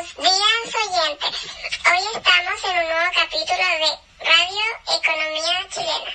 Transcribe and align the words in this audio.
Buenos 0.00 0.16
días 0.16 0.74
oyentes. 0.88 1.36
Hoy 1.84 2.02
estamos 2.16 2.64
en 2.64 2.70
un 2.70 2.88
nuevo 2.88 3.10
capítulo 3.14 3.66
de 3.68 3.90
Radio 4.24 4.66
Economía 4.96 5.68
Chilena. 5.68 6.12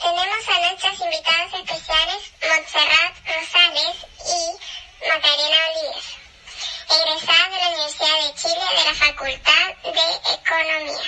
Tenemos 0.00 0.48
a 0.48 0.56
nuestras 0.60 0.98
invitadas 0.98 1.52
especiales 1.52 2.32
Montserrat 2.48 3.14
Rosales 3.26 3.96
y 4.24 4.40
Macarena 5.06 5.58
Oliver, 5.68 6.04
egresadas 6.88 7.50
de 7.50 7.58
la 7.58 7.68
Universidad 7.68 8.16
de 8.24 8.34
Chile 8.34 8.66
de 8.78 8.84
la 8.84 8.94
Facultad 8.94 9.66
de 9.84 10.06
Economía. 10.32 11.04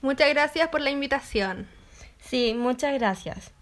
Muchas 0.00 0.28
gracias 0.30 0.68
por 0.68 0.80
la 0.80 0.90
invitación. 0.90 1.68
Sí, 2.18 2.54
muchas 2.54 2.94
gracias. 2.94 3.52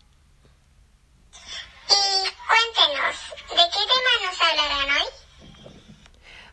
Y 1.90 2.30
cuéntenos, 2.48 3.16
¿de 3.48 3.64
qué 3.70 3.82
tema 3.90 4.12
nos 4.26 4.39
hablarán 4.50 4.88
hoy? 4.96 5.70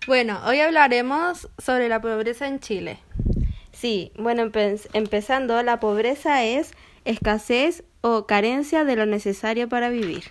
Bueno, 0.08 0.40
hoy 0.46 0.62
hablaremos 0.62 1.50
sobre 1.58 1.90
la 1.90 2.02
pobreza 2.02 2.48
en 2.48 2.60
Chile. 2.60 3.00
Sí, 3.72 4.12
bueno, 4.18 4.44
empe- 4.44 4.88
empezando, 4.94 5.62
la 5.64 5.80
pobreza 5.80 6.44
es 6.44 6.72
escasez 7.06 7.84
o 8.02 8.26
carencia 8.26 8.84
de 8.86 8.96
lo 8.96 9.06
necesario 9.06 9.70
para 9.70 9.90
vivir. 9.90 10.23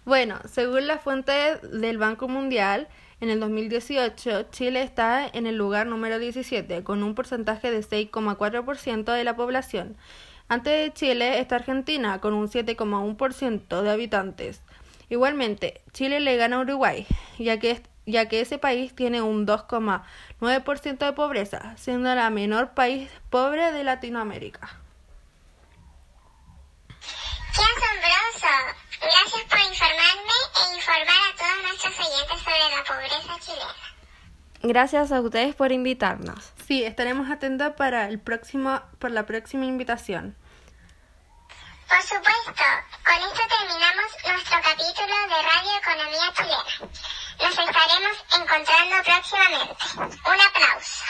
Bueno, 0.05 0.39
según 0.45 0.87
la 0.87 0.99
fuente 0.99 1.57
del 1.63 1.97
Banco 1.97 2.29
Mundial, 2.29 2.89
en 3.21 3.31
el 3.31 3.41
2018 3.41 4.51
Chile 4.51 4.83
está 4.83 5.27
en 5.27 5.47
el 5.47 5.57
lugar 5.57 5.87
número 5.87 6.19
17, 6.19 6.85
con 6.85 7.03
un 7.03 7.15
porcentaje 7.15 7.71
de 7.71 7.81
6,4% 7.81 9.13
de 9.13 9.25
la 9.25 9.35
población. 9.35 9.97
Antes 10.49 10.73
de 10.75 10.93
Chile 10.93 11.41
está 11.41 11.57
Argentina, 11.57 12.21
con 12.21 12.35
un 12.35 12.49
7,1% 12.49 13.81
de 13.81 13.91
habitantes. 13.91 14.61
Igualmente, 15.09 15.81
Chile 15.93 16.21
le 16.21 16.37
gana 16.37 16.57
a 16.57 16.61
Uruguay, 16.61 17.07
ya 17.39 17.59
que, 17.59 17.83
ya 18.05 18.29
que 18.29 18.43
ese 18.43 18.59
país 18.59 18.95
tiene 18.95 19.23
un 19.23 19.47
2,9% 19.47 20.99
de 20.99 21.13
pobreza, 21.15 21.75
siendo 21.79 22.13
el 22.13 22.31
menor 22.31 22.75
país 22.75 23.09
pobre 23.31 23.73
de 23.73 23.85
Latinoamérica. 23.85 24.81
¡Qué 27.55 27.63
asombroso! 27.63 28.85
Gracias 29.01 29.43
por 29.51 29.59
informarme 29.59 30.37
e 30.57 30.75
informar 30.77 31.17
a 31.29 31.37
todos 31.37 31.63
nuestros 31.63 31.99
oyentes 32.01 32.39
sobre 32.39 32.59
la 32.71 32.85
pobreza 32.85 33.39
chilena. 33.41 33.75
Gracias 34.67 35.13
a 35.13 35.21
ustedes 35.21 35.55
por 35.55 35.73
invitarnos. 35.73 36.55
Sí, 36.67 36.83
estaremos 36.85 37.31
atentos 37.31 37.75
para 37.77 38.09
el 38.09 38.19
próximo, 38.19 38.81
por 38.99 39.11
la 39.11 39.27
próxima 39.27 39.67
invitación. 39.67 40.35
Por 41.87 42.01
supuesto, 42.01 42.65
con 43.05 43.17
esto 43.17 43.43
terminamos 43.59 44.11
nuestro 44.27 44.57
capítulo 44.63 45.15
de 45.29 45.43
Radio 45.43 45.71
Economía 45.83 46.33
Chilena. 46.35 46.91
Nos 47.43 47.59
estaremos 47.59 48.25
encontrando 48.41 48.97
próximamente. 49.05 49.77
Un 50.01 50.41
aplauso. 50.41 51.05